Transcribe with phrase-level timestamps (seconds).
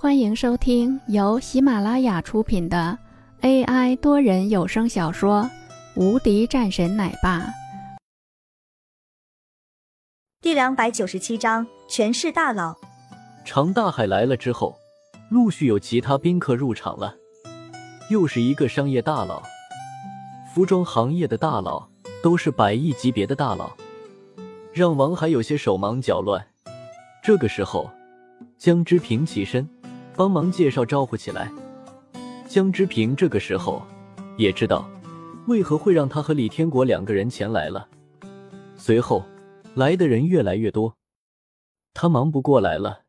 [0.00, 2.96] 欢迎收听由喜马拉雅出品的
[3.40, 5.42] AI 多人有声小说
[6.00, 7.40] 《无敌战神奶爸》
[10.40, 12.76] 第两百九十七章：权势大佬。
[13.44, 14.76] 常大海来了之后，
[15.30, 17.16] 陆续有其他宾客入场了，
[18.08, 19.42] 又是一个商业大佬，
[20.54, 21.88] 服装行业的大佬，
[22.22, 23.76] 都是百亿级别的大佬，
[24.72, 26.46] 让王海有些手忙脚乱。
[27.20, 27.90] 这个时候，
[28.56, 29.68] 江之平起身。
[30.18, 31.48] 帮忙介绍招呼起来。
[32.48, 33.80] 江之平这个时候
[34.36, 34.90] 也知道
[35.46, 37.88] 为何会让他和李天国两个人前来了。
[38.76, 39.24] 随后
[39.74, 40.96] 来的人越来越多，
[41.94, 43.04] 他忙不过来了。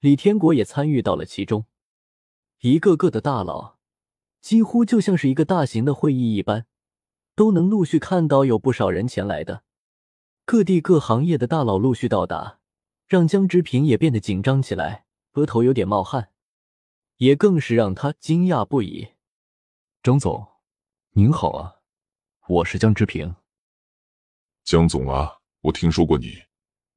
[0.00, 1.66] 李天国也参与到了其中，
[2.62, 3.76] 一个个的大佬
[4.40, 6.66] 几乎就像是一个大型的会议一般，
[7.36, 9.62] 都能陆续看到有不少人前来的。
[10.44, 12.58] 各地各行业的大佬陆续到达，
[13.06, 15.04] 让江之平也变得紧张起来，
[15.34, 16.30] 额头有点冒汗。
[17.20, 19.08] 也更是让他惊讶不已。
[20.02, 20.48] 张总，
[21.10, 21.82] 您好啊，
[22.48, 23.36] 我是江之平。
[24.64, 26.44] 江总啊，我听说过你，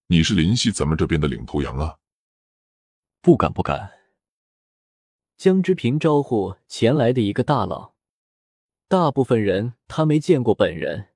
[0.08, 1.98] 你是林溪咱们这边的领头羊啊。
[3.20, 3.92] 不敢不敢。
[5.36, 7.96] 江之平招呼前来的一个大佬，
[8.88, 11.10] 大部分人他没见过本人，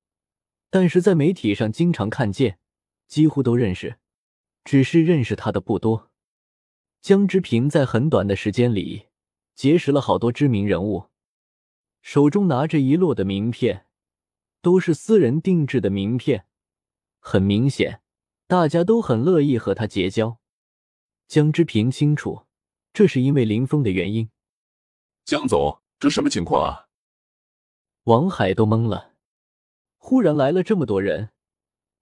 [0.68, 2.58] 但是在媒体上经常看见，
[3.06, 3.98] 几乎都认识，
[4.64, 6.07] 只是认识他的不多。
[7.00, 9.06] 江之平在很短的时间里
[9.54, 11.06] 结识了好多知名人物，
[12.02, 13.86] 手中拿着一摞的名片，
[14.60, 16.46] 都是私人定制的名片。
[17.20, 18.02] 很明显，
[18.46, 20.38] 大家都很乐意和他结交。
[21.26, 22.46] 江之平清楚，
[22.92, 24.30] 这是因为林峰的原因。
[25.24, 26.88] 江总，这什么情况啊？
[28.04, 29.12] 王海都懵了，
[29.98, 31.30] 忽然来了这么多人，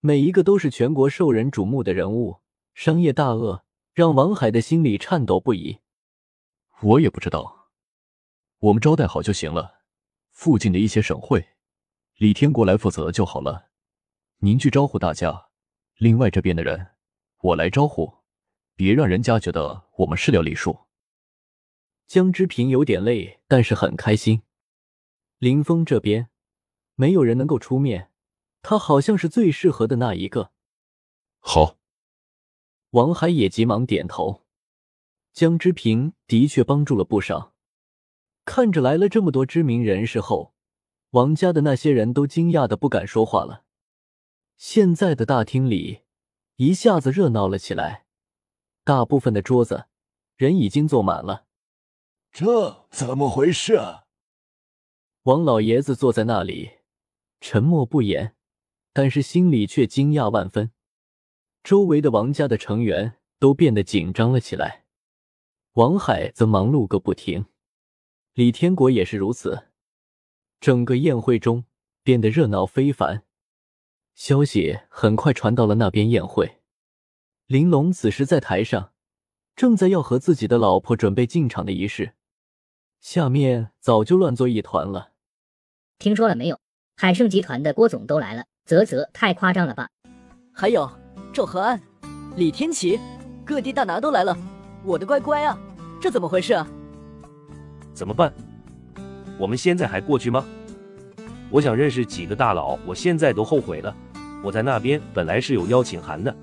[0.00, 2.40] 每一个都是全国受人瞩目的人物，
[2.74, 3.65] 商业大鳄。
[3.96, 5.78] 让王海的心里颤抖不已。
[6.82, 7.70] 我也不知道，
[8.58, 9.84] 我们招待好就行了。
[10.32, 11.48] 附近的一些省会，
[12.16, 13.70] 李天国来负责就好了。
[14.40, 15.48] 您去招呼大家，
[15.96, 16.88] 另外这边的人
[17.40, 18.18] 我来招呼，
[18.74, 20.80] 别让人家觉得我们是料礼数。
[22.06, 24.42] 江之平有点累，但是很开心。
[25.38, 26.28] 林峰这边
[26.96, 28.10] 没有人能够出面，
[28.60, 30.52] 他好像是最适合的那一个。
[31.38, 31.78] 好。
[32.90, 34.44] 王海也急忙点头。
[35.32, 37.52] 江之平的确帮助了不少。
[38.44, 40.54] 看着来了这么多知名人士后，
[41.10, 43.64] 王家的那些人都惊讶的不敢说话了。
[44.56, 46.02] 现在的大厅里
[46.56, 48.06] 一下子热闹了起来，
[48.84, 49.86] 大部分的桌子
[50.36, 51.46] 人已经坐满了。
[52.30, 54.04] 这怎么回事啊？
[55.24, 56.78] 王老爷子坐在那里，
[57.40, 58.36] 沉默不言，
[58.92, 60.70] 但是心里却惊讶万分。
[61.66, 64.84] 周围的王家的成员都变得紧张了起来，
[65.72, 67.46] 王海则忙碌个不停，
[68.34, 69.66] 李天国也是如此。
[70.60, 71.64] 整个宴会中
[72.04, 73.24] 变得热闹非凡，
[74.14, 76.60] 消息很快传到了那边宴会。
[77.48, 78.92] 玲珑此时在台上，
[79.56, 82.12] 正在要和自己的老婆准备进场的仪式，
[83.00, 85.14] 下面早就乱作一团了。
[85.98, 86.60] 听说了没有？
[86.96, 89.90] 海盛集团的郭总都来了，啧啧，太夸张了吧？
[90.52, 90.88] 还有。
[91.36, 91.78] 赵和安、
[92.36, 92.98] 李天启，
[93.44, 94.34] 各地大拿都来了，
[94.82, 95.54] 我的乖乖啊，
[96.00, 96.66] 这怎么回事啊？
[97.92, 98.32] 怎么办？
[99.38, 100.42] 我们现在还过去吗？
[101.50, 103.94] 我想认识几个大佬，我现在都后悔了。
[104.42, 106.34] 我在那边本来是有邀请函的。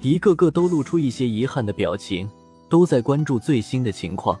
[0.00, 2.26] 一个个都露出一些遗憾的表情，
[2.70, 4.40] 都在关注最新的情况。